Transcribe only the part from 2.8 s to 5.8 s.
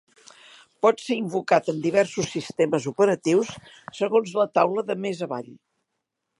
operatius segons la taula de més avall.